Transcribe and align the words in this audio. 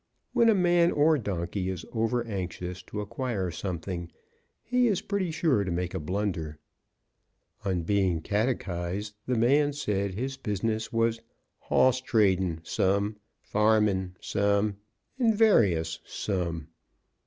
When 0.33 0.49
a 0.49 0.55
man 0.55 0.91
or 0.91 1.19
donkey 1.19 1.69
is 1.69 1.85
over 1.93 2.25
anxious 2.25 2.81
to 2.81 3.01
acquire 3.01 3.51
something, 3.51 4.11
he 4.63 4.87
is 4.87 4.99
pretty 4.99 5.29
sure 5.29 5.63
to 5.63 5.69
make 5.69 5.93
a 5.93 5.99
blunder. 5.99 6.57
On 7.65 7.83
being 7.83 8.19
catechised, 8.21 9.13
the 9.27 9.37
man 9.37 9.73
said 9.73 10.15
his 10.15 10.37
business 10.37 10.91
was 10.91 11.21
"hoss 11.59 12.01
tradin' 12.01 12.61
some, 12.63 13.17
farmin' 13.43 14.15
some, 14.19 14.77
and 15.19 15.35
various 15.35 15.99
some." 16.03 16.69